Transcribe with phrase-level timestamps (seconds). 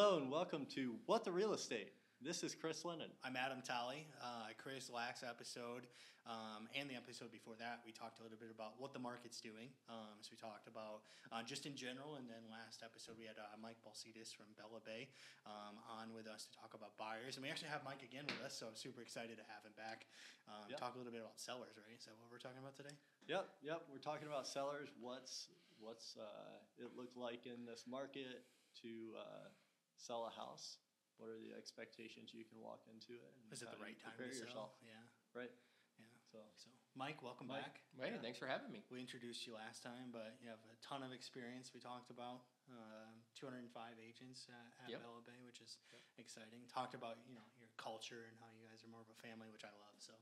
[0.00, 1.92] Hello and welcome to What the Real Estate.
[2.24, 3.12] This is Chris Lennon.
[3.20, 4.08] I'm Adam Talley.
[4.16, 5.92] Uh, Chris, last episode
[6.24, 9.44] um, and the episode before that, we talked a little bit about what the market's
[9.44, 9.68] doing.
[9.92, 13.36] Um, so we talked about uh, just in general, and then last episode we had
[13.36, 15.12] uh, Mike Balsitis from Bellabay
[15.44, 18.40] um, on with us to talk about buyers, and we actually have Mike again with
[18.40, 18.56] us.
[18.56, 20.08] So I'm super excited to have him back.
[20.48, 20.80] Um, Yep.
[20.80, 21.92] Talk a little bit about sellers, right?
[21.92, 22.96] Is that what we're talking about today?
[23.28, 23.84] Yep, yep.
[23.92, 24.88] We're talking about sellers.
[24.96, 28.48] What's what's uh, it look like in this market
[28.80, 28.88] to
[29.20, 29.52] uh,
[30.00, 30.80] sell a house?
[31.20, 33.32] What are the expectations you can walk into it?
[33.36, 34.72] and Is it the right time prepare to sell?
[34.72, 34.72] yourself?
[34.80, 35.04] Yeah,
[35.36, 35.52] Right.
[36.00, 36.08] yeah.
[36.32, 37.60] So So, Mike, welcome Mike.
[37.60, 37.84] back.
[38.00, 38.24] Hey, Yeah.
[38.24, 38.80] thanks for having me.
[38.88, 41.76] We introduced you last time, but you have a ton of experience.
[41.76, 45.02] We talked about um 205 agents uh, at Yep.
[45.04, 46.00] Bellabay, which is Yep.
[46.24, 46.64] exciting.
[46.72, 49.50] Talked about you know your culture and how you guys are more of a family,
[49.52, 49.96] which I love.
[50.00, 50.14] So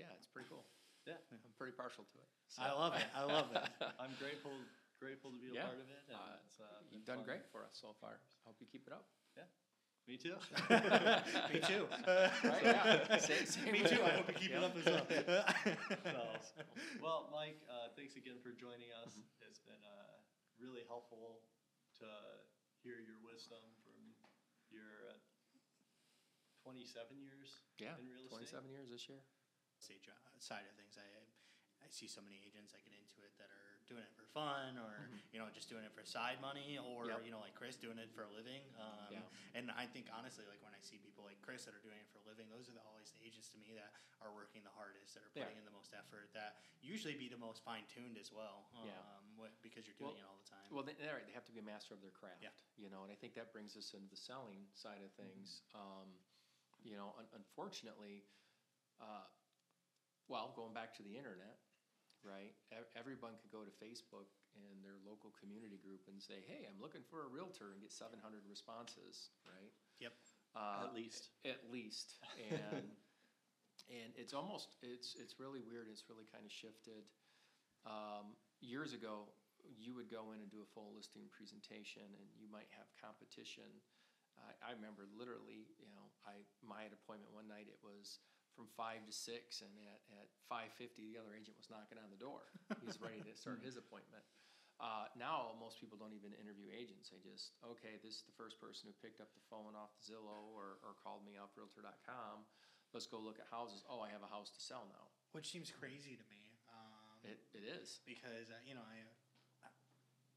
[0.00, 0.64] Yeah, it's pretty cool.
[1.06, 2.28] yeah, I'm pretty partial to it.
[2.48, 3.06] So, I love it.
[3.14, 3.62] I love it.
[4.02, 4.50] I'm grateful
[5.04, 5.68] grateful to be a Yeah.
[5.68, 6.02] part of it.
[6.08, 7.28] And Uh, it's, uh, You've done fun.
[7.28, 8.16] great for us so far.
[8.16, 9.04] I hope you keep it up.
[9.36, 9.44] Yeah.
[10.08, 10.36] Me too.
[11.52, 11.88] Me too.
[12.44, 12.64] Right?
[12.64, 13.16] Yeah.
[13.28, 14.00] Same, same Me too.
[14.04, 15.06] I hope you keep it up as well.
[15.08, 16.60] So,
[17.04, 19.12] well, Mike, uh, thanks again for joining us.
[19.16, 19.44] Mm-hmm.
[19.48, 20.16] It's been uh,
[20.60, 21.40] really helpful
[22.00, 22.08] to
[22.84, 23.96] hear your wisdom from
[24.68, 25.16] your uh,
[26.64, 28.48] 27 years Yeah, in real estate.
[28.52, 29.20] 27 years this year.
[29.84, 31.04] Uh, side of things, I
[31.84, 34.80] I see so many agents that get into it that are doing it for fun,
[34.80, 37.20] or you know, just doing it for side money, or Mm-hmm.
[37.20, 37.28] Yep.
[37.28, 38.64] you know, like Chris doing it for a living.
[38.80, 39.20] Um, Yeah.
[39.54, 42.08] And I think honestly, like when I see people like Chris that are doing it
[42.10, 43.92] for a living, those are the, always the agents to me that
[44.24, 45.60] are working the hardest, that are putting are.
[45.60, 48.66] in the most effort, that usually be the most fine tuned as well.
[48.80, 49.52] Um, Yeah.
[49.60, 50.64] because you're doing Well- it all the time.
[50.72, 51.26] Well, they, they're right.
[51.28, 52.40] They have to be a master of their craft.
[52.40, 52.56] Yeah.
[52.80, 55.60] You know, and I think that brings us into the selling side of things.
[55.76, 56.08] Um,
[56.82, 58.24] you know, un- unfortunately,
[58.98, 59.28] uh,
[60.28, 61.60] well, going back to the internet,
[62.24, 62.52] right?
[62.96, 67.04] Everyone could go to Facebook and their local community group and say, "Hey, I'm looking
[67.04, 69.72] for a realtor," and get 700 responses, right?
[70.00, 70.12] yep.
[70.56, 71.30] Uh, At least.
[71.44, 72.86] At least, and
[73.90, 75.88] and it's almost it's it's really weird.
[75.90, 77.04] It's really kind of shifted.
[77.84, 79.28] Um, years ago,
[79.76, 83.68] you would go in and do a full listing presentation, and you might have competition.
[84.38, 88.18] I, I remember literally, you know, I my appointment one night it was
[88.54, 92.08] from five to six, and at, at five fifty, the other agent was knocking on
[92.08, 92.46] the door.
[92.82, 94.22] He's ready to start his appointment.
[94.82, 97.10] Uh, now most people don't even interview agents.
[97.10, 100.50] They just okay, this is the first person who picked up the phone off Zillow
[100.54, 102.42] or, or called me up Realtor.com.
[102.90, 103.82] Let's go look at houses.
[103.90, 105.10] Oh, I have a house to sell now.
[105.34, 106.58] Which seems crazy to me.
[106.70, 107.98] Um, It, it is.
[108.06, 109.02] because uh, you know I,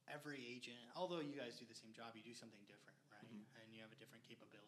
[0.09, 3.43] every agent although you guys do the same job you do something different right Mm-hmm.
[3.59, 4.66] and you have a different capability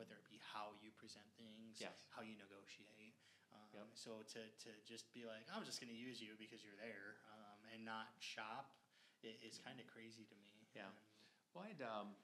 [0.00, 2.08] whether it be how you present things Yes.
[2.08, 3.20] how you negotiate
[3.52, 3.86] um, Yep.
[3.92, 7.20] so to, to just be like i'm just going to use you because you're there
[7.36, 8.72] um, and not shop
[9.20, 10.88] i- is kind of crazy to me Yeah.
[10.88, 10.96] And-
[11.52, 12.14] Well, I'd, um,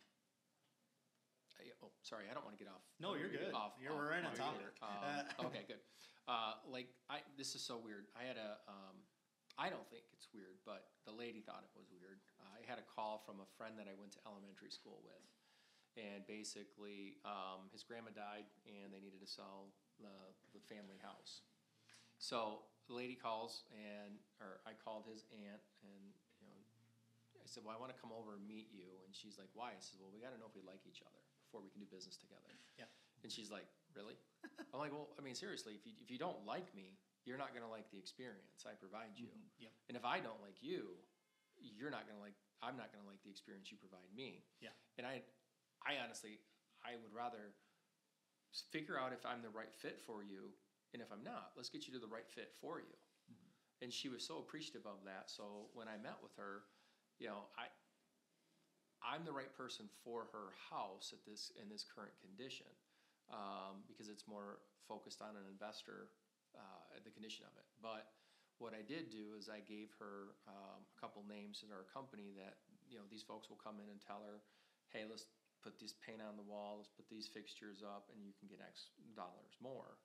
[1.61, 2.85] I, oh, sorry, I don't want to get off.
[3.01, 3.51] No, you're good.
[3.57, 4.71] Off, You're- off- we're right on topic.
[4.85, 5.81] Um, okay, good.
[6.29, 8.07] Uh, like I, this is so weird.
[8.15, 8.97] I had a, um,
[9.59, 12.21] I don't think it's weird, but the lady thought it was weird.
[12.45, 15.25] I had a call from a friend that I went to elementary school with,
[15.97, 20.13] and basically, um, his grandma died, and they needed to sell the
[20.53, 21.43] the family house.
[22.19, 26.05] So the lady calls, and or I called his aunt, and
[26.41, 26.57] you know,
[27.41, 29.73] I said, "Well, I want to come over and meet you," and she's like, "Why?"
[29.73, 31.81] I said, "Well, we got to know if we like each other before we can
[31.81, 32.89] do business together." yeah
[33.25, 34.17] And she's like, "Really?"
[34.73, 37.53] I'm like, "Well, I mean, seriously, if you if you don't like me, you're not
[37.57, 39.73] gonna like the experience I provide you, Yep.
[39.89, 40.97] and if I don't like you,
[41.59, 45.05] you're not gonna like I'm not gonna like the experience you provide me." yeah And
[45.07, 45.21] I,
[45.87, 46.43] I honestly,
[46.83, 47.55] I would rather
[48.75, 50.51] figure out if I'm the right fit for you,
[50.93, 52.97] and if I'm not, let's get you to the right fit for you.
[53.85, 55.31] And she was so appreciative of that.
[55.31, 56.65] So when I met with her,
[57.21, 57.69] you know, I,
[59.05, 62.73] I'm the right person for her house at this in this current condition,
[63.29, 66.09] um, because it's more focused on an investor,
[66.57, 67.69] uh, the condition of it.
[67.85, 68.09] But
[68.57, 72.33] what I did do is I gave her um, a couple names in our company
[72.41, 72.57] that
[72.89, 74.41] you know these folks will come in and tell her,
[74.89, 75.29] hey, let's
[75.67, 78.63] put this paint on the wall, let's put these fixtures up, and you can get
[78.63, 79.99] X dollars more.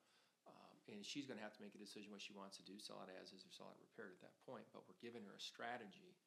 [0.50, 2.82] Um, and she's going to have to make a decision what she wants to do,
[2.82, 4.66] sell it as is or sell it repaired at that point.
[4.74, 6.18] But we're giving her a strategy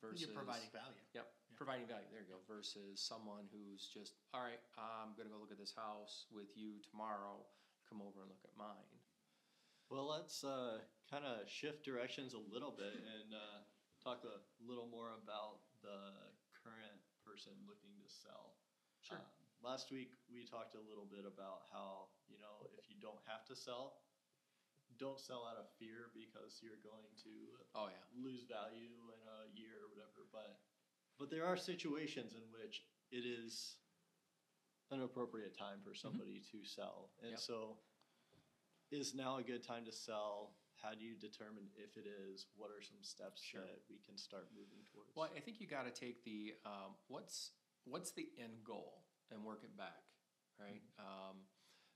[0.00, 1.52] versus you're providing value Yep, Yeah.
[1.60, 2.08] providing value.
[2.08, 2.40] There you go.
[2.48, 6.80] Versus someone who's just, all right, I'm gonna go look at this house with you
[6.80, 7.44] tomorrow.
[7.92, 8.88] Come over and look at mine.
[9.92, 10.80] Well, let's uh,
[11.12, 13.60] kind of shift directions a little bit and uh,
[14.00, 16.32] talk a little more about the
[16.64, 18.56] current person looking to sell.
[19.08, 19.16] Sure.
[19.16, 19.24] Um,
[19.64, 23.48] last week we talked a little bit about how you know if you don't have
[23.48, 24.04] to sell,
[25.00, 28.04] don't sell out of fear because you're going to Oh yeah.
[28.12, 30.28] lose value in a year or whatever.
[30.28, 30.60] But
[31.16, 33.80] but there are situations in which it is
[34.90, 37.10] an appropriate time for somebody to sell.
[37.22, 37.40] And Yep.
[37.40, 37.78] so
[38.90, 40.56] is now a good time to sell?
[40.80, 42.46] How do you determine if it is?
[42.56, 43.60] What are some steps Sure.
[43.62, 45.14] that we can start moving towards?
[45.16, 47.50] Well, I think you got to take the um, what's
[47.84, 50.02] what's the end goal and work it back,
[50.58, 50.82] right?
[50.98, 51.46] Um,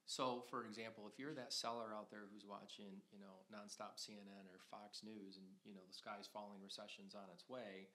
[0.05, 4.50] so, for example, if you're that seller out there who's watching, you know, nonstop CNN
[4.50, 7.87] or Fox News, and you know the sky's falling, recession's on its way,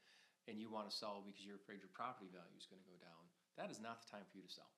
[0.48, 2.96] and you want to sell because you're afraid your property value is going to go
[2.98, 3.28] down,
[3.60, 4.72] that is not the time for you to sell.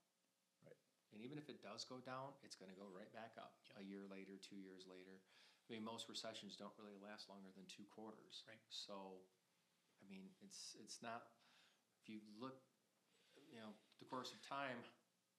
[0.65, 0.77] Right.
[1.13, 3.85] And even if it does go down, it's going to go right back up a
[3.85, 5.21] year later, two years later.
[5.69, 8.41] I mean, most recessions don't really last longer than two quarters.
[8.49, 8.65] Right.
[8.73, 9.21] So,
[10.01, 11.29] I mean, it's it's not.
[12.01, 12.65] If you look,
[13.51, 14.77] you know, the course of time,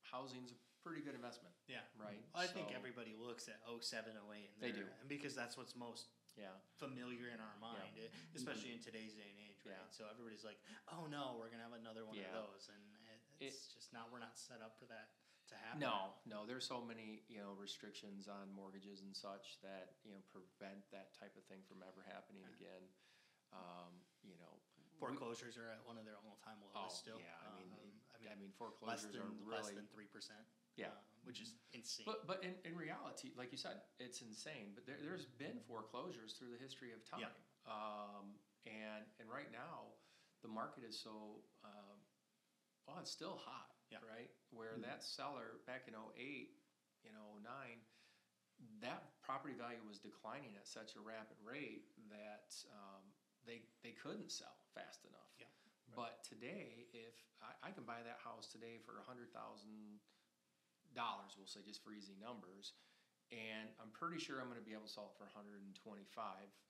[0.02, 1.84] housing's a pretty good investment, Yeah.
[1.96, 2.20] right?
[2.34, 4.86] I think everybody looks at 07, 08 and They do.
[5.00, 6.56] and because that's what's most Yeah.
[6.78, 9.76] familiar in our mind, eh, especially in today's day and age, right?
[9.76, 9.90] Yeah.
[9.90, 10.58] So everybody's like,
[10.88, 12.28] "Oh no, we're gonna have another one Yeah.
[12.34, 14.10] of those," and it, it's just not.
[14.10, 15.10] We're not set up for that
[15.48, 15.80] to happen.
[15.80, 16.46] No, no.
[16.46, 21.12] There's so many you know restrictions on mortgages and such that you know prevent that
[21.14, 22.88] type of thing from ever happening again.
[23.52, 27.18] Um, you know, we- foreclosures are at one of their all-time lows Oh, still.
[27.18, 27.36] yeah.
[27.42, 30.44] I mean, Um, I mean, I mean less foreclosures than are less than three percent.
[30.76, 30.94] Yeah.
[31.25, 32.06] which is insane.
[32.08, 34.72] But but in, in reality, like you said, it's insane.
[34.75, 37.28] But there, there's been foreclosures through the history of time.
[37.28, 37.32] Yeah.
[37.69, 39.93] Um, and and right now,
[40.40, 41.96] the market is so um,
[42.88, 44.00] well, it's still hot, Yeah.
[44.05, 44.31] right?
[44.50, 46.50] Where that seller back in 08,
[47.05, 47.78] you know, 09,
[48.82, 53.05] that property value was declining at such a rapid rate that um,
[53.46, 55.30] they they couldn't sell fast enough.
[55.90, 55.98] Yeah.
[55.98, 59.98] But today, if I, I can buy that house today for a hundred thousand
[60.94, 62.78] dollars, we'll say just for easy numbers,
[63.34, 65.75] and I'm pretty sure I'm going to be able to sell it for 125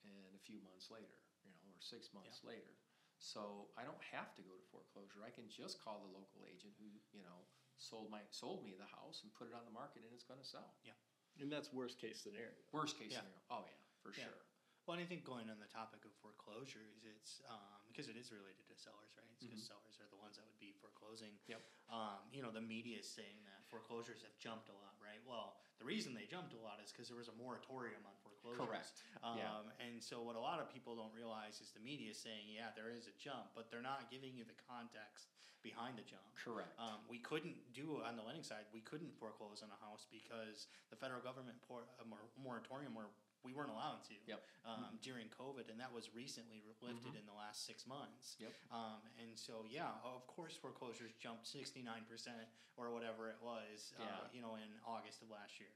[0.05, 2.73] in a few months later, you know, or six months later.
[3.21, 5.21] So I don't have to go to foreclosure.
[5.21, 7.45] I can just call the local agent who, you know,
[7.77, 10.41] sold my sold me the house and put it on the market, and it's going
[10.41, 10.73] to sell.
[10.81, 10.97] Yeah,
[11.37, 12.57] and that's worst case scenario.
[12.73, 13.21] Worst case Yeah.
[13.25, 13.41] scenario.
[13.53, 14.25] Oh yeah, for Yeah.
[14.29, 14.41] sure.
[14.85, 18.33] Well, and I think going on the topic of foreclosures, it's um, because it is
[18.33, 19.29] related to sellers, right?
[19.37, 19.67] Because Mhm.
[19.77, 21.37] sellers are the ones that would be foreclosing.
[21.47, 21.61] Yep.
[21.89, 25.21] Um, you know, the media is saying that foreclosures have jumped a lot, right?
[25.23, 28.57] Well, the reason they jumped a lot is because there was a moratorium on foreclosures.
[28.67, 29.03] Correct.
[29.23, 29.71] Um, Yeah.
[29.79, 32.71] And so, what a lot of people don't realize is the media is saying, yeah,
[32.71, 35.29] there is a jump, but they're not giving you the context
[35.61, 36.25] behind the jump.
[36.35, 36.73] Correct.
[36.79, 38.65] Um, we couldn't do on the lending side.
[38.73, 43.09] We couldn't foreclose on a house because the federal government poured a mor- moratorium where
[43.43, 44.43] we weren't allowed to Yep.
[44.65, 47.19] um, during COVID, and that was recently re- lifted Mhm.
[47.19, 48.35] in the last six months.
[48.39, 48.53] Yep.
[48.71, 52.47] Um, and so, yeah, of course, foreclosures jumped sixty nine percent
[52.77, 53.93] or whatever it was.
[53.99, 55.71] Uh, you know, in August of last year.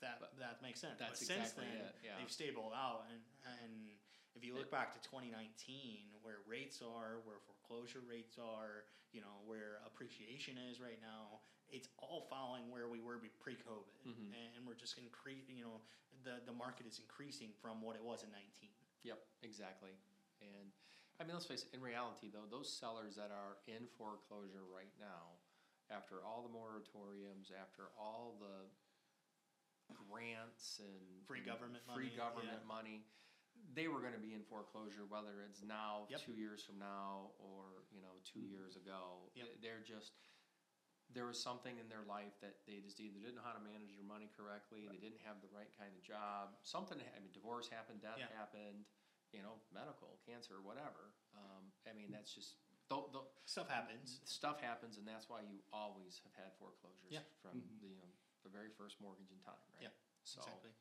[0.00, 0.98] That But that makes sense.
[0.98, 2.16] that's but since exactly then, it, yeah.
[2.18, 3.22] they've stabilized out, and
[3.62, 3.98] and
[4.34, 9.40] if you look back to 2019, where rates are, where foreclosure rates are, you know,
[9.46, 11.40] where appreciation is right now,
[11.70, 14.32] it's all following where we were pre-COVID, Mhm.
[14.56, 15.56] and we're just increasing.
[15.56, 15.80] You know,
[16.24, 18.70] the the market is increasing from what it was in 19.
[19.02, 19.92] Yep, exactly.
[20.40, 20.72] And
[21.20, 24.92] I mean, let's face it, in reality, though, those sellers that are in foreclosure right
[24.98, 25.38] now,
[25.90, 28.70] after all the moratoriums, after all the
[30.08, 32.66] grants and Free government free money, government yeah.
[32.68, 33.04] money,
[33.74, 36.20] they were going to be in foreclosure, whether it's now, Yep.
[36.20, 39.30] two years from now, or you know, 2 years ago.
[39.34, 39.60] Yep.
[39.60, 40.12] They're just
[41.14, 43.96] there was something in their life that they just either didn't know how to manage
[43.96, 47.00] their money correctly, they didn't have the right kind of job, something.
[47.00, 48.28] I mean, divorce happened, death Yeah.
[48.36, 48.84] happened,
[49.32, 51.16] you know, medical, cancer, whatever.
[51.32, 52.60] Um, I mean, that's just
[52.92, 54.20] th- th- Stuff happens.
[54.24, 57.24] stuff happens, and that's why you always have had foreclosures Yeah.
[57.40, 57.80] from Mhm.
[57.80, 58.12] the you know,
[58.44, 59.82] the very first mortgage in time, right?
[59.88, 60.72] Yeah, So, Exactly.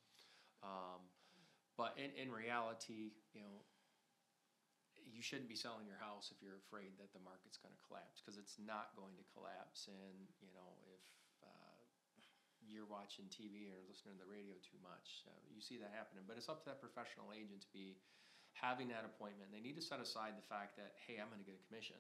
[0.64, 1.10] um,
[1.78, 3.64] but in, in reality, you know,
[5.18, 8.22] you shouldn't be selling your house if you're afraid that the market's going to collapse
[8.22, 9.90] because it's not going to collapse.
[9.90, 11.02] And you know, if
[11.42, 11.82] uh,
[12.62, 16.30] you're watching TV or listening to the radio too much, uh, you see that happening.
[16.30, 17.98] But it's up to that professional agent to be
[18.54, 19.50] having that appointment.
[19.50, 21.98] They need to set aside the fact that hey, I'm going to get a commission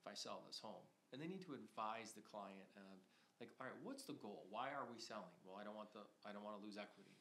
[0.00, 2.96] if I sell this home, and they need to advise the client of
[3.44, 4.48] like, all right, what's the goal?
[4.48, 5.36] Why are we selling?
[5.44, 7.12] Well, I don't want the I don't want to lose equity.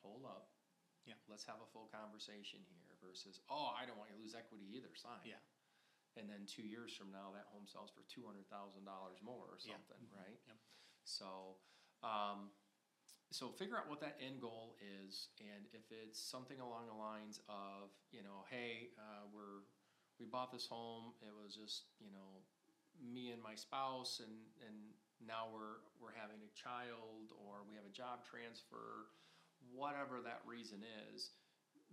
[0.00, 0.48] Hold up.
[1.04, 1.20] Yeah.
[1.28, 4.66] Let's have a full conversation here versus, oh, I don't want you to lose equity
[4.74, 5.22] either, sign.
[5.24, 5.40] Yeah.
[6.16, 9.46] And then two years from now, that home sells for two hundred thousand dollars more
[9.54, 9.78] or Yeah.
[9.78, 10.38] something, right?
[10.50, 10.58] Yep.
[11.04, 11.56] So,
[12.02, 12.50] um,
[13.30, 17.38] so figure out what that end goal is, and if it's something along the lines
[17.48, 19.62] of, you know, hey, uh, we're
[20.18, 21.14] we bought this home.
[21.22, 22.42] It was just, you know,
[22.98, 24.34] me and my spouse, and
[24.66, 24.74] and
[25.22, 29.06] now we're we're having a child, or we have a job transfer,
[29.70, 31.30] whatever that reason is.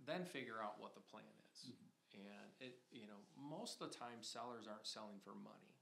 [0.04, 1.72] Then figure out what the plan is.
[2.14, 5.76] And it, you know, most of the time sellers aren't selling for money.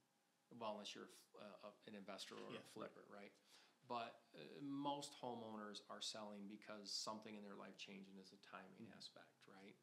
[0.59, 3.31] well, unless you're uh, an investor or Yeah, a flipper, right?
[3.91, 8.41] But uh, most homeowners are selling because something in their life changed and it's a
[8.43, 8.97] timing Mm-hmm.
[8.97, 9.75] aspect, right?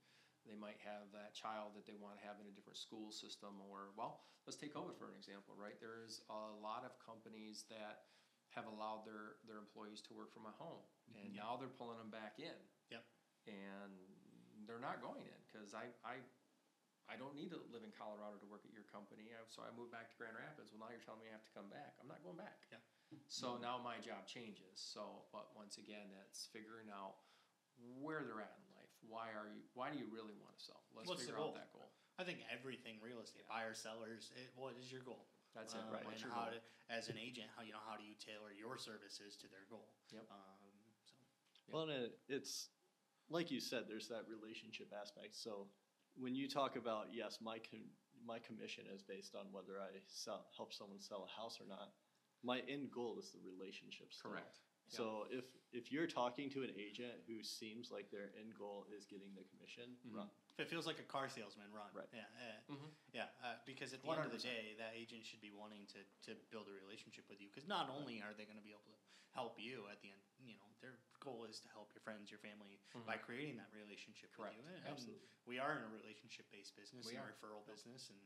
[0.48, 3.62] They might have that child that they want to have in a different school system,
[3.70, 5.78] or well, let's take COVID for an example, right?
[5.78, 8.10] There's a lot of companies that
[8.58, 10.82] have allowed their their employees to work from a home,
[11.14, 11.46] and Yeah.
[11.46, 12.58] now they're pulling them back in
[12.90, 13.06] Yep.
[13.46, 14.11] and
[14.66, 16.22] they're not going in because I, I
[17.12, 19.36] I don't need to live in Colorado to work at your company.
[19.36, 20.72] I, so I moved back to Grand Rapids.
[20.72, 22.00] Well, now you're telling me I have to come back.
[22.00, 22.64] I'm not going back.
[22.72, 22.80] Yeah.
[23.28, 24.80] So now my job changes.
[24.80, 27.20] So, but once again, that's figuring out
[28.00, 28.94] where they're at in life.
[29.04, 29.66] Why are you?
[29.76, 30.80] Why do you really want to sell?
[30.96, 31.60] Let's What's the figure out goal?
[31.60, 31.92] that goal.
[32.16, 35.26] I think everything real estate, buyers, sellers, it, what is your goal?
[35.58, 36.06] That's it, Um, right.
[36.06, 36.56] And What's your how goal?
[36.56, 39.68] to, as an agent, how you know how do you tailor your services to their
[39.68, 39.92] goal?
[40.16, 40.24] Yep.
[40.32, 40.64] Um,
[41.04, 41.18] so
[41.68, 41.72] Yeah.
[41.76, 42.72] Well, it, it's
[43.32, 45.36] like you said, there's that relationship aspect.
[45.36, 45.68] So
[46.20, 47.90] when you talk about yes, my com-
[48.26, 51.90] my commission is based on whether I sell, help someone sell a house or not.
[52.44, 54.14] My end goal is the relationship.
[54.14, 54.32] still.
[54.32, 54.60] Correct.
[54.90, 59.06] So if if you're talking to an agent who seems like their end goal is
[59.06, 60.28] getting the commission, Mhm.
[60.62, 60.66] Run.
[60.66, 61.90] if it feels like a car salesman, run.
[61.98, 62.06] Right.
[62.14, 62.30] Yeah.
[62.38, 62.76] Yeah.
[62.78, 62.90] Mhm.
[63.18, 66.06] Yeah, uh, because at the end of the day, that agent should be wanting to,
[66.30, 67.50] to build a relationship with you.
[67.50, 68.98] Because not only are they going to be able to
[69.34, 72.40] help you at the end, you know, their goal is to help your friends, your
[72.40, 72.78] family
[73.10, 74.42] by creating that relationship Mm-hmm.
[74.46, 74.58] Correct.
[74.62, 74.78] with you.
[74.86, 75.30] And Absolutely.
[75.50, 77.34] we are in a relationship based business, We and a are.
[77.34, 78.22] referral business, and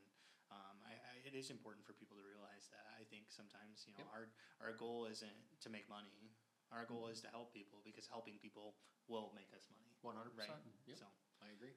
[0.53, 2.85] um, I, I, it is important for people to realize that.
[2.93, 4.13] I think sometimes, you know, Yep.
[4.13, 4.23] our
[4.61, 6.29] our goal isn't to make money.
[6.73, 8.77] Our goal is to help people because helping people
[9.09, 9.89] will make us money.
[10.05, 10.49] One hundred Right.
[10.49, 10.73] percent.
[10.85, 10.97] Yep.
[11.01, 11.07] So.
[11.41, 11.73] I agree.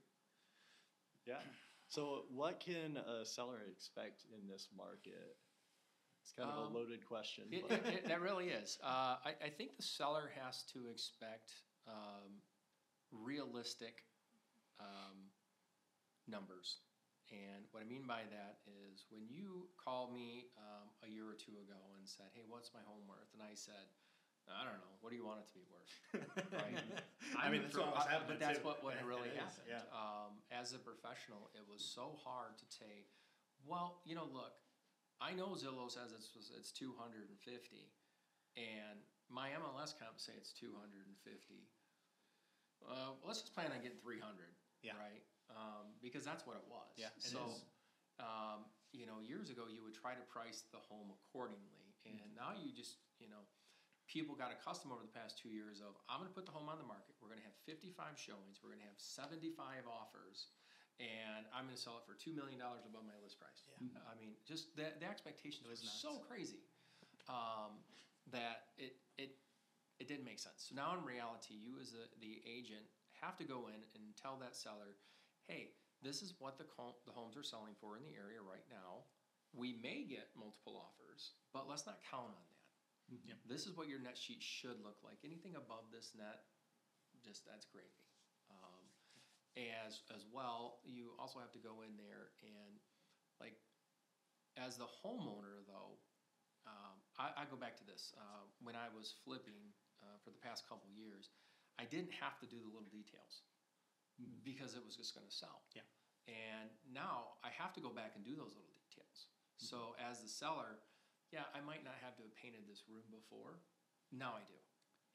[1.29, 1.45] Yeah.
[1.89, 5.37] So what can a seller expect in this market?
[6.23, 7.45] It's kind of Um, a loaded question.
[7.53, 8.79] It, it, it, that really is.
[8.83, 11.53] Uh, I, I think the seller has to expect
[11.87, 12.41] um,
[13.13, 14.05] realistic
[14.81, 15.33] um,
[16.27, 16.79] numbers.
[17.31, 21.37] And what I mean by that is when you called me um, a year or
[21.37, 23.93] two ago and said, "Hey, what's my home worth?" and I said,
[24.53, 24.95] "I don't know.
[25.01, 25.91] What do you want it to be worth?"
[26.53, 26.81] Right.
[27.37, 28.67] I mean, that's what was happening But that's too.
[28.67, 29.69] what, what really is, happened.
[29.69, 29.85] yeah.
[29.93, 33.13] Um, as a professional, it was so hard to take.
[33.67, 34.57] Well, you know, look,
[35.21, 37.91] I know Zillow says it's it's two hundred and fifty,
[38.57, 41.69] and my MLS comp say it's two hundred and fifty.
[42.85, 44.55] Uh, let's just plan on getting three hundred.
[44.83, 44.95] Yeah.
[44.97, 45.23] Right.
[45.51, 46.93] Um, because that's what it was.
[46.97, 47.41] Yeah, it so.
[48.21, 52.41] Um, you know, years ago you would try to price the home accordingly, and Mm-hmm.
[52.41, 53.45] now you just, you know,
[54.09, 56.67] people got accustomed over the past two years of I'm going to put the home
[56.73, 57.15] on the market.
[57.21, 58.65] We're going to have 55 showings.
[58.65, 60.49] We're going to have 75 offers,
[60.99, 63.63] and I'm going to sell it for two million dollars above my list price.
[63.69, 64.01] Yeah.
[64.09, 66.65] I mean, just the the expectations It were was so crazy
[67.29, 67.85] um,
[68.33, 69.37] that it it
[70.01, 70.67] it didn't make sense.
[70.69, 72.89] So now in reality, you as a, the agent
[73.21, 74.97] have to go in and tell that seller,
[75.47, 78.65] hey, this is what the co- the homes are selling for in the area right
[78.71, 79.05] now.
[79.57, 82.58] We may get multiple offers, but let's not count on that.
[83.09, 83.41] Yep.
[83.49, 85.17] This is what your net sheet should look like.
[85.25, 86.45] Anything above this net,
[87.25, 88.05] just that's gravy.
[88.53, 88.85] Um,
[89.57, 92.77] as as well, you also have to go in there and
[93.41, 93.57] like
[94.61, 95.97] as the homeowner though,
[96.69, 99.73] um, I, I go back to this uh, when I was flipping
[100.05, 101.33] uh, for the past couple years,
[101.81, 103.47] I didn't have to do the little details
[104.45, 105.65] because it was just going to sell.
[105.73, 105.87] Yeah.
[106.29, 109.33] And now I have to go back and do those little details.
[109.57, 110.79] So as the seller,
[111.33, 113.61] yeah, I might not have to have painted this room before.
[114.13, 114.57] Now I do.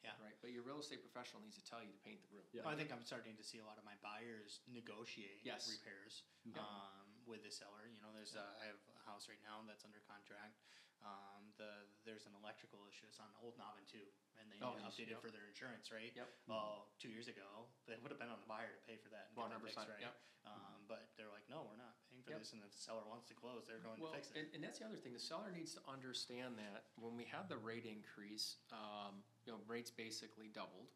[0.05, 0.13] Yeah.
[0.19, 0.35] Right.
[0.43, 2.43] But your real estate professional needs to tell you to paint the room.
[2.51, 2.67] Yeah.
[2.67, 5.71] I think I'm starting to see a lot of my buyers negotiate Yes.
[5.71, 6.59] repairs Yeah.
[6.59, 7.87] um, with the seller.
[7.87, 8.43] You know, there's Yeah.
[8.43, 10.59] a, I have a house right now that's under contract.
[11.03, 13.05] Um, the there's an electrical issue.
[13.11, 14.03] It's on Old Nobbin too,
[14.39, 15.19] and they Oh, need yes, update yep.
[15.23, 16.11] for their insurance, right?
[16.15, 16.27] Yep.
[16.47, 19.31] Well, two years ago, they would have been on the buyer to pay for that
[19.31, 20.03] and get that fixed, 100%, right?
[20.11, 20.15] yep.
[20.43, 22.39] Um, but they're like, no, we're not paying for Yep.
[22.43, 24.43] this, and if the seller wants to close, they're going to fix it.
[24.43, 25.15] and, and that's the other thing.
[25.15, 29.59] The seller needs to understand that when we had the rate increase, um, you know,
[29.67, 30.91] rates basically doubled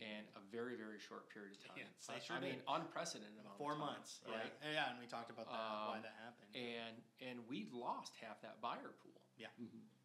[0.00, 1.84] in a very, very short period of time.
[1.84, 2.72] They I- sure I mean, did.
[2.72, 4.48] unprecedented amount Four of time, months, right?
[4.64, 6.48] Yeah, yeah, and we talked about that, why Um, that happened.
[6.56, 9.19] And and we lost half that buyer pool.
[9.40, 9.48] Yeah,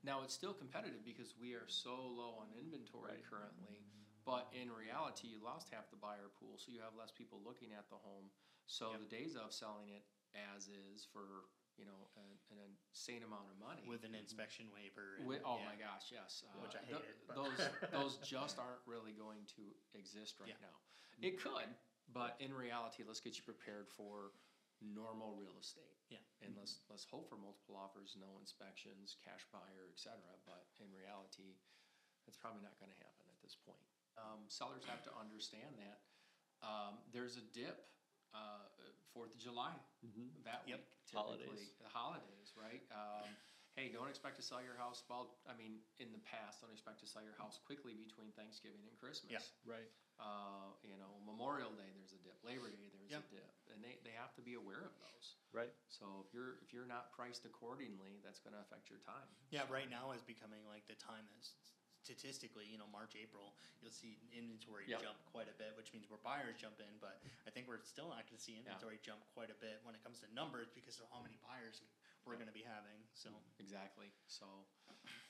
[0.03, 3.25] Now it's still competitive because we are so low on inventory Right.
[3.29, 3.83] currently,
[4.23, 7.73] but in reality, you lost half the buyer pool, so you have less people looking
[7.75, 8.31] at the home.
[8.65, 8.99] So Yep.
[9.03, 10.05] the days of selling it
[10.55, 11.45] as is for
[11.77, 15.19] you know an, an insane amount of money with an inspection waiver.
[15.19, 15.65] And, Wi- oh yeah.
[15.67, 16.41] my gosh, yes.
[16.47, 17.59] Uh, Which I th- hated, but- those
[17.91, 19.63] those just aren't really going to
[19.93, 20.63] exist right Yeah.
[20.63, 20.77] now.
[21.21, 21.67] It could,
[22.13, 24.31] but in reality, let's get you prepared for
[24.93, 25.97] normal real estate.
[26.13, 26.21] Yeah.
[26.45, 30.19] And let's let's hope for multiple offers, no inspections, cash buyer, etc.
[30.45, 31.57] But in reality,
[32.27, 33.81] that's probably not going to happen at this point.
[34.19, 35.97] Um, sellers have to understand that
[36.61, 37.81] um, there's a dip.
[38.35, 38.67] Uh,
[39.15, 39.71] Fourth of July
[40.43, 40.75] that Yep.
[40.75, 41.71] week, typically Holidays.
[41.79, 42.83] the holidays, right?
[42.91, 43.31] Um,
[43.75, 45.03] hey, don't expect to sell your house.
[45.11, 48.87] Well, I mean, in the past, don't expect to sell your house quickly between Thanksgiving
[48.87, 49.35] and Christmas.
[49.35, 49.43] Yeah.
[49.67, 49.91] Right.
[50.15, 52.39] Uh, you know, Memorial Day, there's a dip.
[52.47, 55.35] Labor Day, there's a dip, and they, they have to be aware of those.
[55.51, 55.71] Right.
[55.91, 59.27] So if you're if you're not priced accordingly, that's going to affect your time.
[59.51, 61.51] Yeah, right now is becoming like the time that's
[62.05, 65.01] statistically, you know, March, April, you'll see inventory Yep.
[65.01, 66.93] jump quite a bit, which means where buyers jump in.
[67.01, 69.97] But I think we're still not going to see inventory jump quite a bit when
[69.97, 71.89] it comes to numbers because of how many buyers we-
[72.25, 72.99] we're going to be having.
[73.13, 73.29] So
[73.61, 74.11] Exactly.
[74.27, 74.45] So,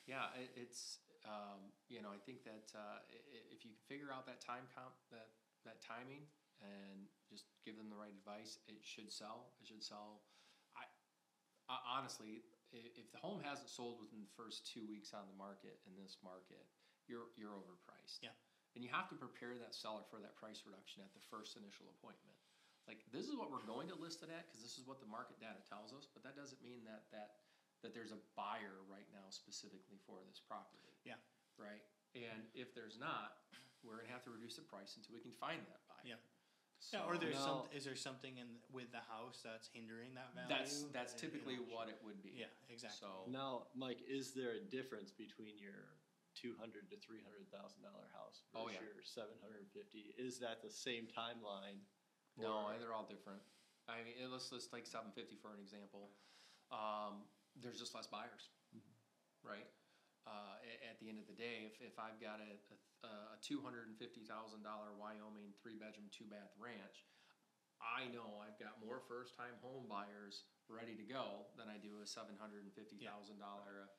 [0.08, 3.04] yeah, it, it's um, you know I think that uh,
[3.52, 5.36] if you can figure out that time comp that
[5.68, 6.25] that timing
[6.64, 9.52] and just give them the right advice, it should sell.
[9.60, 10.24] It should sell.
[10.78, 10.88] I,
[11.68, 15.80] I honestly, if the home hasn't sold within the first two weeks on the market
[15.88, 16.64] in this market,
[17.08, 18.24] you're you're overpriced.
[18.24, 18.36] Yeah.
[18.75, 21.88] And you have to prepare that seller for that price reduction at the first initial
[21.96, 22.35] appointment.
[22.88, 25.10] Like this is what we're going to list it at because this is what the
[25.10, 27.42] market data tells us, but that doesn't mean that that
[27.82, 30.94] that there's a buyer right now specifically for this property.
[31.06, 31.18] Yeah.
[31.58, 31.82] Right.
[32.13, 33.42] And if there's not,
[33.82, 36.06] we're gonna have to reduce the price until we can find that buyer.
[36.15, 36.22] Yeah.
[36.94, 40.34] yeah, or So- there's some is there something in with the house that's hindering that
[40.38, 40.50] value?
[40.54, 42.38] That's that's Uh, you typically know, what it would be.
[42.38, 43.01] Yeah, exactly.
[43.01, 45.89] So Now, Mike, is there a difference between your
[46.38, 48.94] two hundred to three hundred thousand dollar house Oh, versus yeah.
[48.94, 50.13] your seven hundred and fifty?
[50.22, 51.82] Is that the same timeline?
[52.39, 53.42] No, or- they're all different.
[53.88, 56.10] I mean, let's let's take seven fifty for an example.
[56.74, 57.30] Um,
[57.62, 58.50] there's just less buyers,
[59.46, 59.70] right?
[60.25, 60.58] Uh,
[60.89, 62.58] at the end of the day, if, if I've got a,
[63.06, 67.06] a, a two hundred and fifty thousand dollar Wyoming three bedroom two bath ranch,
[67.77, 72.01] I know I've got more first time home buyers ready to go than I do
[72.01, 73.94] a seven hundred and fifty thousand dollar,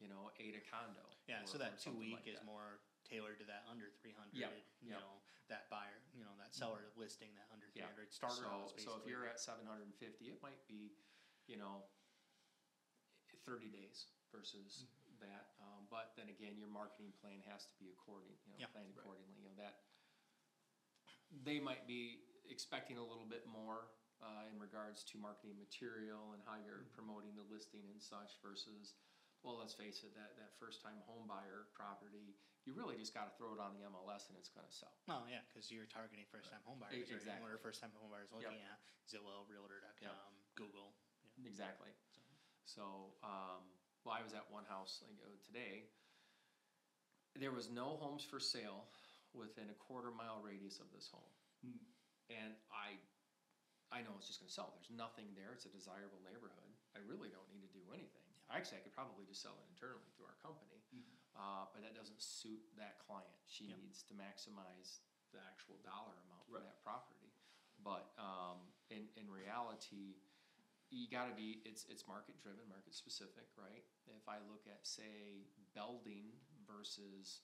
[0.00, 1.04] you know, Ada condo.
[1.28, 2.48] Yeah, or- so that two week like is that.
[2.48, 4.40] more tailored to that under three hundred.
[4.48, 5.04] Yep, You yep.
[5.04, 5.20] know
[5.52, 7.92] that buyer, you know that seller listing that under three Yeah.
[7.92, 8.72] hundred starter so, house.
[8.80, 10.96] So if you're at seven hundred and fifty, it might be,
[11.44, 11.84] you know,
[13.44, 14.88] thirty days versus
[15.20, 15.52] that.
[15.60, 18.72] Um, but then again, your marketing plan has to be according, you know, Yeah.
[18.72, 19.04] planned Right.
[19.04, 19.36] accordingly.
[19.36, 19.84] You know that
[21.44, 26.42] they might be expecting a little bit more uh, in regards to marketing material and
[26.48, 28.96] how you're promoting the listing and such versus.
[29.42, 32.34] Well, let's face it, that, that first time home buyer property,
[32.66, 34.92] you really just got to throw it on the MLS and it's going to sell.
[35.06, 36.98] Oh yeah, because you're targeting first time home buyers.
[36.98, 37.14] E- right?
[37.22, 37.46] exactly.
[37.46, 38.42] What are first time home buyers Yep.
[38.42, 38.78] looking at?
[39.06, 40.98] Zillow, Realtor.com, Google.
[41.38, 41.46] Yeah.
[41.46, 41.94] Exactly.
[42.66, 43.62] So, um,
[44.02, 45.86] well, I was at one house like uh, today.
[47.38, 48.88] There was no homes for sale
[49.36, 51.30] within a quarter mile radius of this home,
[51.62, 51.78] Hmm.
[52.32, 52.96] and I,
[53.92, 54.72] I know it's just going to sell.
[54.74, 55.52] There's nothing there.
[55.52, 56.72] It's a desirable neighborhood.
[56.96, 58.24] I really don't need to do anything.
[58.48, 60.75] Actually, I could probably just sell it internally through our company,
[61.38, 63.36] uh, but that doesn't suit that client.
[63.46, 63.78] She Yep.
[63.78, 65.00] needs to maximize
[65.32, 66.64] the actual dollar amount for Right.
[66.64, 67.30] that property.
[67.84, 70.16] But um, in in reality,
[70.90, 73.84] you got to be it's it's market driven, market specific, right?
[74.06, 76.32] If I look at say Belding
[76.66, 77.42] versus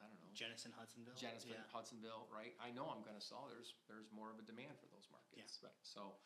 [0.00, 1.14] I don't know Jenison, Hudsonville.
[1.14, 1.62] Jenison, Yeah.
[1.72, 2.56] Hudsonville, right?
[2.58, 3.46] I know I'm going to sell.
[3.48, 5.68] There's there's more of a demand for those markets, Yeah.
[5.68, 5.76] Right.
[5.82, 6.16] So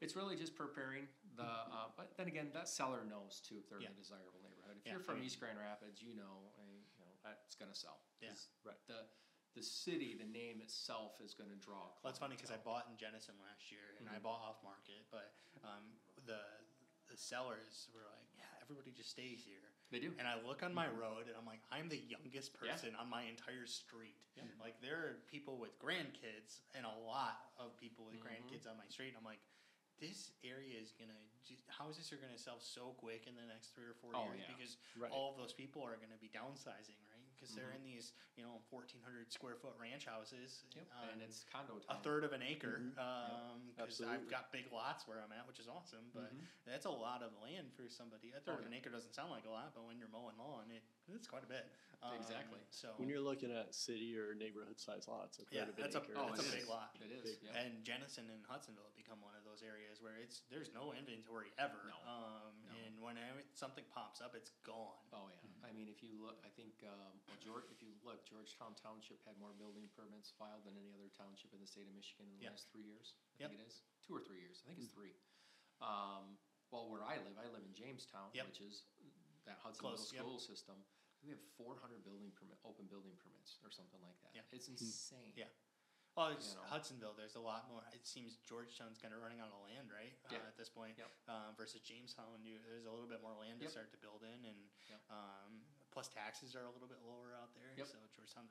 [0.00, 1.42] it's really just preparing the.
[1.44, 3.88] Uh, but then again, that seller knows too if they're Yeah.
[3.88, 4.40] in a desirable.
[4.82, 7.54] If Yeah, you're I from mean- East Grand Rapids, you know, I, you know that's
[7.54, 8.02] going to sell.
[8.20, 8.34] Yeah.
[8.66, 8.78] Right.
[8.90, 9.06] The
[9.54, 11.84] the city, the name itself is going to draw.
[12.00, 14.22] Well, that's funny because I bought in Jenison last year, and I Mhm.
[14.24, 15.92] bought off market, but um,
[16.24, 16.40] the
[17.12, 20.14] the sellers were like, "Yeah, everybody just stays here." They do.
[20.18, 22.64] And I look on my road, and I'm like, "I'm the youngest Mm-hmm.
[22.64, 22.72] Yeah.
[22.72, 24.44] person on my entire street." Yeah.
[24.58, 28.24] Like there are people with grandkids, and a lot of people with Mhm.
[28.24, 29.08] grandkids on my street.
[29.08, 29.42] And I'm like,
[30.02, 31.14] "This area is gonna
[31.46, 34.42] just, houses are gonna sell so quick in the next three or four Oh, years
[34.42, 34.50] yeah.
[34.56, 35.12] because Right.
[35.14, 36.98] all of those people are gonna be downsizing,
[37.42, 37.50] right?
[37.50, 37.76] Because they're Mhm.
[37.76, 40.64] in these, you know, 1,400 square foot ranch houses.
[40.74, 40.86] Yep.
[40.92, 42.98] um, and it's condo a third of an acre Mhm.
[42.98, 46.10] um 'cause I've got big lots where I'm at, which is awesome.
[46.14, 46.46] But Mhm.
[46.64, 48.32] that's a lot of land for somebody.
[48.32, 48.78] A third Oh, of an yeah.
[48.78, 51.46] acre doesn't sound like a lot, but when you're mowing lawn, it, it's quite a
[51.46, 51.70] bit.
[52.02, 52.60] Um, Exactly.
[52.70, 55.74] So When you're looking at city or neighborhood size lots, a third Yeah, of an
[55.82, 56.14] that's a- acre.
[56.16, 56.54] oh, Oh, it's it a is.
[56.62, 56.96] big lot.
[57.00, 57.36] It is.
[57.38, 57.42] Big.
[57.44, 57.58] Yeah.
[57.60, 61.52] and Jenison and Hudsonville have become one of those areas where it's there's no inventory
[61.58, 61.84] ever.
[61.86, 61.96] No.
[62.10, 62.72] Um, No.
[62.76, 64.98] And when every- something pops up, it's gone.
[65.12, 68.26] Oh yeah, I mean, if you look, I think um, well, George, if you look,
[68.26, 71.94] Georgetown Township had more building permits filed than any other township in the state of
[71.94, 72.52] Michigan in the Yep.
[72.58, 73.14] last three years.
[73.38, 73.48] I Yep.
[73.54, 74.60] think it is two or three years.
[74.66, 75.14] I think it's three.
[75.80, 76.38] Um,
[76.74, 78.46] well, where I live, I live in Jamestown, Yep.
[78.46, 78.84] which is
[79.46, 80.22] that Hudsonville Close, yep.
[80.22, 80.84] school system.
[81.22, 84.34] We have 400 building permit, open building permits, or something like that.
[84.34, 84.42] Yeah.
[84.50, 85.32] It's insane.
[85.36, 85.46] Yeah.
[86.12, 86.68] Well, it's You know.
[86.68, 87.16] Hudsonville.
[87.16, 87.80] There's a lot more.
[87.96, 90.12] It seems Georgetown's kind of running out of land, right?
[90.28, 90.44] Yeah.
[90.44, 91.08] Uh, at this point, Yep.
[91.28, 93.72] um, versus Jamestown, you, there's a little bit more land to Yep.
[93.72, 94.60] start to build in, and
[94.92, 95.00] Yep.
[95.08, 97.72] um, plus taxes are a little bit lower out there.
[97.80, 97.86] Yep.
[97.88, 98.44] So Georgetown,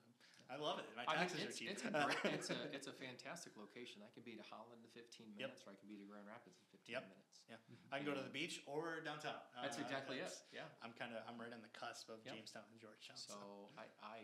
[0.49, 0.89] I love it.
[0.97, 1.69] My I mean, taxes are cheap.
[1.69, 4.01] it's a great, it's a it's a fantastic location.
[4.01, 5.37] I can be to Holland in 15 Yep.
[5.37, 7.03] minutes, or I can be to Grand Rapids in 15 Yep.
[7.13, 7.41] minutes.
[7.47, 7.57] yeah,
[7.93, 9.37] I can go to the beach or downtown.
[9.61, 10.33] That's Uh, exactly it.
[10.51, 10.65] Yeah.
[10.81, 12.23] I'm kind of I'm right on the cusp of.
[12.25, 13.17] Jamestown and Georgetown.
[13.17, 14.17] So, So I, I,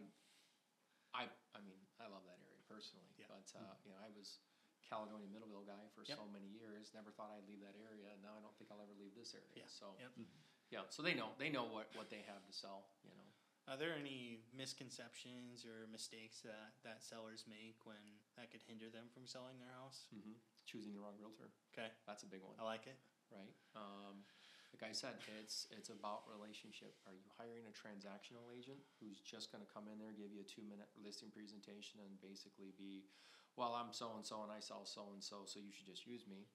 [1.13, 1.23] I,
[1.55, 3.09] I mean, I love that area personally.
[3.17, 3.31] Yeah.
[3.31, 4.39] But uh, you know, I was
[4.85, 6.15] Caledonia Middleville guy for Yep.
[6.19, 6.91] so many years.
[6.95, 9.33] Never thought I'd leave that area, and now I don't think I'll ever leave this
[9.35, 9.63] area.
[9.65, 9.71] Yeah.
[9.71, 10.11] So Yep.
[10.71, 12.87] yeah, so they know they know what what they have to sell.
[13.03, 13.27] You know.
[13.67, 17.99] are there any misconceptions or mistakes that that sellers make when
[18.39, 20.07] that could hinder them from selling their house?
[20.11, 21.47] hmm Choosing the wrong realtor.
[21.71, 22.51] Okay, That's a big one.
[22.59, 22.99] I like it.
[23.31, 23.55] right?
[23.75, 24.19] Um,
[24.77, 26.93] like I said, it's it's about relationship.
[27.09, 30.45] Are you hiring a transactional agent who's just going to come in there, give you
[30.45, 33.09] a two minute listing presentation, and basically be,
[33.57, 36.05] well, I'm so and so, and I sell so and so, so you should just
[36.05, 36.45] use me.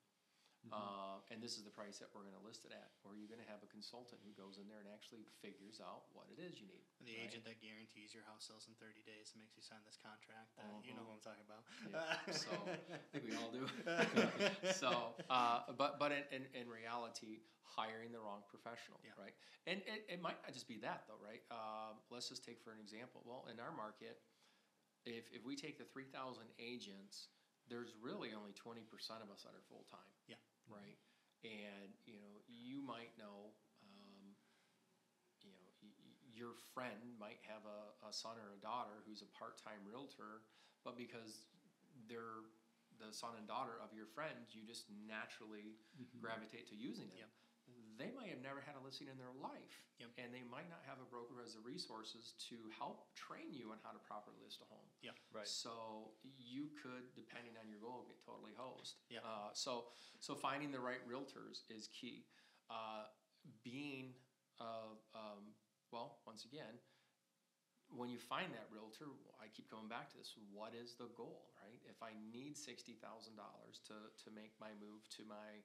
[0.70, 2.94] Uh, and this is the price that we're going to list it at.
[3.02, 5.82] Or you're you going to have a consultant who goes in there and actually figures
[5.82, 6.86] out what it is you need?
[7.02, 7.26] The right?
[7.26, 10.54] agent that guarantees your house sells in 30 days and makes you sign this contract.
[10.54, 11.10] Uh, You know Mhm.
[11.10, 11.62] who I'm talking about.
[11.90, 12.52] Yeah, so,
[12.94, 13.66] I think we all do.
[14.70, 19.18] so, uh, but but in, in, in reality, hiring the wrong professional, Yeah.
[19.18, 19.34] right?
[19.66, 21.42] And it, it might not just be that though, right?
[21.50, 23.22] Um, let's just take for an example.
[23.26, 24.22] Well, in our market,
[25.06, 27.28] if if we take the three thousand agents,
[27.66, 30.06] there's really only twenty percent of us that are full time.
[30.30, 30.36] Yeah.
[30.72, 30.98] Right.
[31.44, 33.52] And you know, you might know.
[33.82, 34.34] Um,
[35.42, 39.22] you know, y- y- your friend might have a, a son or a daughter who's
[39.22, 40.42] a part-time realtor,
[40.84, 41.44] but because
[42.08, 42.46] they're
[43.00, 45.74] the son and daughter of your friend, you just naturally
[46.20, 47.18] gravitate to using them.
[47.26, 47.32] Yep.
[47.98, 50.10] They might have never had a listing in their life, Yep.
[50.18, 53.70] and they might not have a broker who has the resources to help train you
[53.70, 54.88] on how to properly list a home.
[55.02, 55.46] yeah Right.
[55.46, 58.96] So you could, depending on your goal, get totally hosed.
[59.08, 59.20] Yeah.
[59.24, 62.26] Uh, so so finding the right realtors is key.
[62.70, 63.06] Uh,
[63.62, 64.14] being
[64.60, 65.54] uh, um,
[65.90, 66.78] well, once again,
[67.92, 70.32] when you find that realtor, I keep coming back to this.
[70.52, 71.80] What is the goal, right?
[71.84, 75.60] If I need sixty thousand dollars to to make my move to my,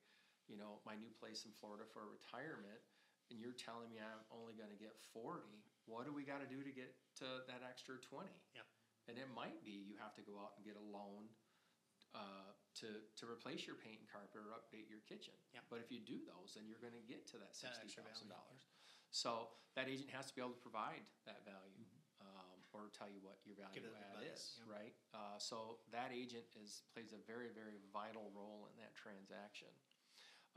[0.47, 2.79] you know, my new place in Florida for retirement,
[3.29, 6.49] and you're telling me I'm only going to get forty, what do we got to
[6.49, 8.35] do to get to that extra twenty?
[8.55, 8.67] Yeah.
[9.07, 11.31] And it might be you have to go out and get a loan
[12.15, 12.51] uh,
[12.83, 12.87] to
[13.19, 15.35] to replace your paint and carpet or update your kitchen.
[15.55, 15.63] Yeah.
[15.71, 18.67] But if you do those, then you're going to get to that sixty thousand dollars.
[19.11, 21.87] So that agent has to be able to provide that value,
[22.19, 24.67] um, or tell you what your value add is, yeah.
[24.67, 24.95] right?
[25.15, 29.71] Uh, so that agent is plays a very very vital role in that transaction.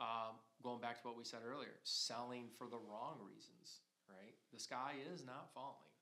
[0.01, 4.33] Um, going back to what we said earlier, selling for the wrong reasons, right?
[4.49, 5.93] The sky is not falling,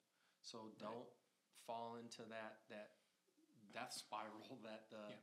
[0.42, 1.10] so don't
[1.66, 2.94] fall into that that
[3.74, 5.18] death spiral that the Yeah.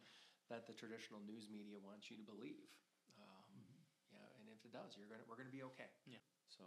[0.51, 2.67] that the traditional news media wants you to believe.
[3.17, 3.63] Um,
[4.11, 5.87] Yeah, and if it does, you're gonna we're gonna be okay.
[6.05, 6.19] Yeah.
[6.51, 6.63] So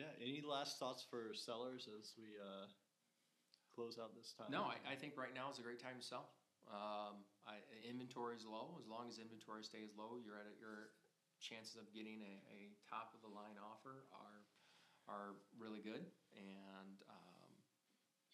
[0.00, 0.16] Yeah.
[0.16, 2.66] Any last thoughts for sellers as we uh,
[3.76, 4.48] close out this time?
[4.50, 6.32] no, I, I think right now is a great time to sell.
[6.72, 8.78] Um, I, inventory is low.
[8.78, 10.94] As long as inventory stays low, you're at a, your
[11.42, 14.46] chances of getting a, a top of the line offer are
[15.10, 16.06] are really good.
[16.34, 17.50] And um,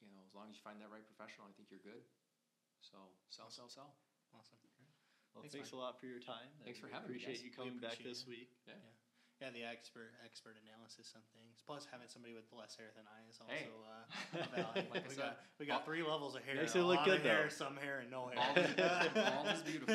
[0.05, 2.05] you know, as long as you find that right professional, I think you're good.
[2.85, 2.97] So
[3.33, 3.97] sell, sell, sell.
[4.37, 4.61] Awesome.
[5.33, 6.51] Well, Thanks, thanks, a lot for your time.
[6.65, 8.33] Thanks for having me, Appreciate you coming back this you.
[8.43, 8.51] week.
[8.67, 8.75] Yeah.
[8.81, 8.98] Yeah,
[9.47, 11.63] the expert expert analysis on things.
[11.63, 13.71] Plus, having somebody with less hair than I is also Hey.
[13.71, 14.89] uh, a value.
[14.95, 16.57] Like we said, got we got three levels of hair.
[16.59, 17.55] Makes it look lot good, of hair, though.
[17.55, 18.43] some hair, and no hair.
[18.43, 19.95] Bald is- bald is beautiful.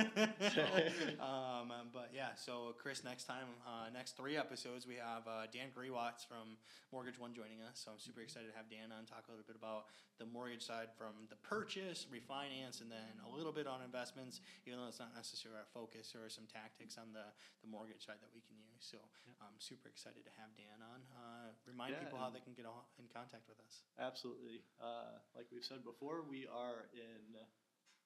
[0.56, 0.64] So,
[1.24, 5.76] um, but yeah, so Chris, next time, uh, next three episodes, we have uh, Dan
[5.76, 6.56] Grewatts from
[6.96, 7.84] Mortgage One joining us.
[7.84, 9.92] So I'm super excited to have Dan on talk a little bit about
[10.24, 14.80] the mortgage side from the purchase, refinance, and then a little bit on investments, even
[14.80, 17.28] though it's not necessarily our focus or some tactics on the,
[17.66, 18.73] the mortgage side that we can use.
[18.84, 19.00] So
[19.40, 21.08] I'm super excited to have Dan on.
[21.16, 22.68] Uh, remind Yeah, people how they can get
[23.00, 23.88] in contact with us.
[23.96, 24.60] Absolutely.
[24.76, 27.40] Uh, like we've said before, we are in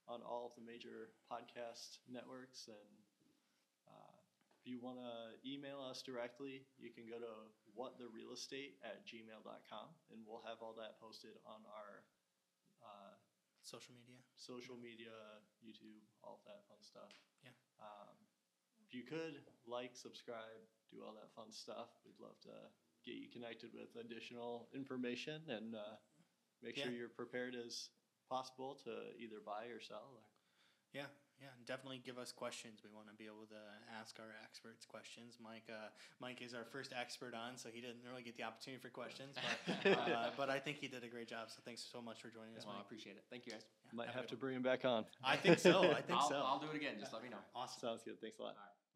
[0.05, 2.93] on all of the major podcast networks, and
[3.89, 4.15] uh,
[4.61, 7.33] if you want to email us directly, you can go to
[7.73, 12.05] whattherealestate at gmail.com, and we'll have all that posted on our
[12.85, 13.17] uh,
[13.65, 14.21] Social media.
[14.39, 15.11] social media,
[15.59, 17.11] YouTube, all of that fun stuff.
[17.43, 17.51] Yeah.
[17.83, 18.15] Um,
[18.87, 22.55] if you could like, subscribe, do all that fun stuff, we'd love to
[23.05, 25.95] get you connected with additional information and uh,
[26.63, 27.89] make sure you're prepared as
[28.29, 30.15] possible to either buy or sell.
[30.15, 30.23] Or,
[30.93, 32.81] Yeah, yeah, and definitely give us questions.
[32.83, 33.61] We want to be able to
[33.99, 35.37] ask our experts questions.
[35.41, 38.81] Mike, uh, Mike is our first expert on, so he didn't really get the opportunity
[38.81, 41.49] for questions, but, uh, but I think he did a great job.
[41.49, 42.85] So thanks so much for joining us, Well, I Mike.
[42.89, 43.25] appreciate it.
[43.29, 43.65] Thank you guys.
[43.85, 45.05] Yeah, might a have to bring him back on.
[45.23, 45.83] I think so.
[45.91, 46.41] I think I'll, so.
[46.43, 46.95] I'll do it again.
[46.99, 47.37] Just let me know.
[47.55, 47.81] awesome.
[47.81, 48.19] Sounds good.
[48.19, 48.57] Thanks a lot.
[48.57, 48.86] All right.